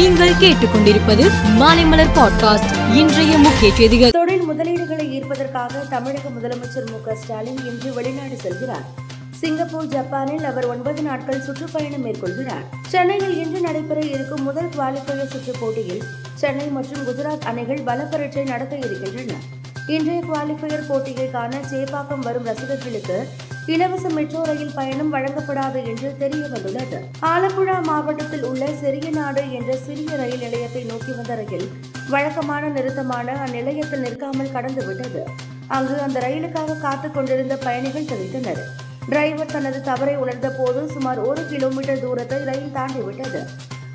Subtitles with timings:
[0.00, 2.94] நீங்கள் கேட்டுக்கொண்டிருப்பது மாலைமலர் பாட்காஸ்ட்.
[2.94, 4.10] இன்றைய முக்கிய செய்திகள்.
[4.10, 8.84] தொழில் முதலீடுகளை ஈர்ப்பதற்காக தமிழக முதலமைச்சர் மு ஸ்டாலின் இன்று வெளிநாடு செல்கிறார்.
[9.30, 12.64] சிங்கப்பூர் ஜப்பானில் அவர் ஒன்பது நாட்கள் சுற்றுப்பயணம் மேற்கொள்கிறார்.
[12.88, 16.02] சென்னையில் இன்று நடைபெற இருக்கும் முதல் குவாலிஃபயர் சுற்றுப் போட்டியில்
[16.34, 19.32] சென்னை மற்றும் குஜராத் அணிகள் பலப்பரட்சை நடத்த இருக்கின்றன.
[19.94, 23.16] இன்றைய குவாலிஃபயர் போட்டியை காண சேப்பாக்கம் வரும் ரசிகர்களுக்கு
[23.72, 26.98] இலவச மெட்ரோ ரயில் பயணம் வழங்கப்படாது என்று தெரிய வந்துள்ளது
[27.30, 31.66] ஆலப்புழா மாவட்டத்தில் உள்ள சிறிய நாடு என்ற சிறிய ரயில் நிலையத்தை நோக்கி வந்த ரயில்
[32.14, 35.22] வழக்கமான நிறுத்தமான அந்நிலையத்தில் நிற்காமல் கடந்து விட்டது
[35.78, 38.62] அங்கு அந்த ரயிலுக்காக காத்து கொண்டிருந்த பயணிகள் தெரிவித்தனர்.
[39.10, 43.42] டிரைவர் தனது தவறை உணர்ந்த போது சுமார் ஒரு கிலோமீட்டர் தூரத்தை ரயில் தாண்டிவிட்டது.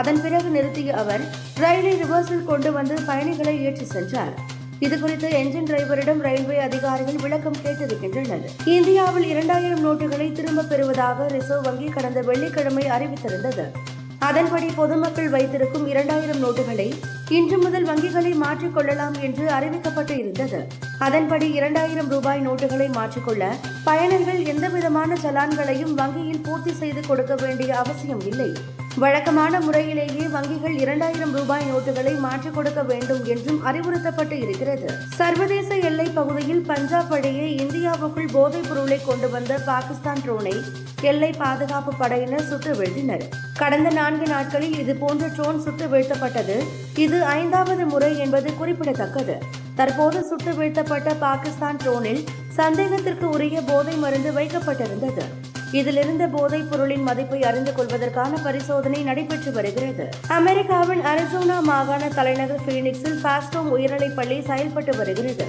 [0.00, 1.24] அதன் பிறகு நிறுத்திய அவர்
[1.64, 4.36] ரயிலை ரிவர்ஸில் கொண்டு வந்து பயணிகளை ஏற்றி சென்றார்.
[4.78, 8.44] இது குறித்து என்ஜின் டிரைவரிடம் ரயில்வே அதிகாரிகள் விளக்கம் கேட்டிருக்கின்றனர்.
[8.64, 13.64] இந்தியாவில் இரண்டாயிரம் நோட்டுகளை திரும்பப் பெறுவதாக ரிசர்வ் வங்கி கடந்த வெள்ளிக்கிழமை அறிவித்திருந்தது.
[14.18, 16.92] அதன்படி பொதுமக்கள் வைத்திருக்கும் இரண்டாயிரம் நோட்டுகளை
[17.28, 20.66] இன்று முதல் வங்கிகளை மாற்றிக்கொள்ளலாம் என்று அறிவிக்கப்பட்டு இருந்தது.
[21.06, 23.42] அதன்படி இரண்டாயிரம் ரூபாய் நோட்டுகளை மாற்றிக்கொள்ள
[23.86, 28.48] பயனர்கள் எந்தவிதமான சலான்களையும் வங்கியில் பூர்த்தி செய்து கொடுக்க வேண்டிய அவசியம் இல்லை.
[28.96, 34.88] வழக்கமான முறையிலேயே வங்கிகள் இரண்டாயிரம் ரூபாய் நோட்டுகளை மாற்றிக் கொடுக்க வேண்டும் என்றும் அறிவுறுத்தப்பட்டு இருக்கிறது.
[35.18, 40.56] சர்வதேச எல்லை பகுதியில் பஞ்சாப் வழியே இந்தியாவுக்குள் போதைப் பொருளை கொண்டு வந்த பாகிஸ்தான் ட்ரோனை
[41.02, 43.24] எல்லை பாதுகாப்பு படையினர் சுட்டு வீழ்த்தினர்
[43.58, 46.58] கடந்த நான்கு நாட்களில் இது போன்ற ட்ரோன் சுட்டு வீழ்த்தப்பட்டது
[46.96, 49.36] இது ஐந்தாவது முறை என்பது குறிப்பிடத்தக்கது.
[49.78, 52.22] தற்போது சுட்டு வீழ்த்தப்பட்ட பாகிஸ்தான் ட்ரோனில்
[52.56, 55.24] சந்தேகத்திற்கு உரிய போதை மருந்து வைக்கப்பட்டிருந்தது.
[55.72, 60.08] இதிலிருந்த போதைப் பொருளின் மதிப்பை அறிந்து கொள்வதற்கான பரிசோதனை நடைபெற்று வருகிறது.
[60.28, 65.46] அமெரிக்காவின் அரிசோனா மாகாண தலைநகர் பீனிக்ஸில் பாஸ்டோம் உயர்நிலைப் பள்ளி செயல்பட்டு வருகிறது.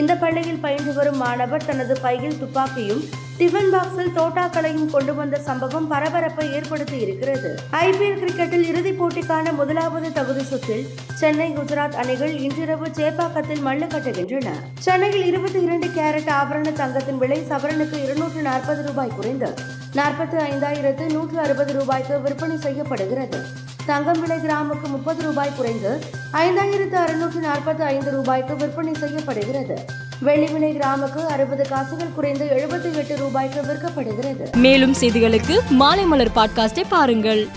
[0.00, 3.04] இந்த பள்ளியில் பயின்று வரும் மாணவர் தனது பையில் துப்பாக்கியும்
[3.38, 7.50] டிஃபன் பாக்ஸில் தோட்டாக்களையும் கொண்டு வந்த சம்பவம் பரபரப்பை ஏற்படுத்தி இருக்கிறது.
[7.70, 14.48] ஐபிஎல் கிரிக்கெட்டில் இறுதிப் போட்டிக்கான முதலாவது தகுதி சுற்றில் சென்னை குஜராத் அணிகள் இன்றிரவு சேப்பாக்கத்தில் மல்லு கட்டுகின்றன.
[14.78, 19.50] சென்னையில் இருபத்தி இரண்டு கேரட் ஆபரண தங்கத்தின் விலை சவரனுக்கு இருநூற்று நாற்பது ரூபாய் குறைந்து
[19.94, 23.40] நாற்பத்தி ஐந்தாயிரத்து நூற்று அறுபது ரூபாய்க்கு விற்பனை செய்யப்படுகிறது.
[23.86, 26.00] தங்கம் விலை கிராமுக்கு முப்பது ரூபாய் குறைந்து
[26.32, 29.84] ஐந்தாயிரத்து அறுநூற்று நாற்பத்தி ஐந்து ரூபாய்க்கு விற்பனை செய்யப்படுகிறது.
[30.20, 34.56] வெள்ளி விலை கிராமுக்கு அறுபது காசுகள் குறைந்து எழுபத்தி எட்டு ரூபாய்க்கு விற்கப்படுகிறது.
[34.56, 37.48] மேலும் செய்திகளுக்கு மாலை மலர் பாட்காஸ்டை பாருங்கள்.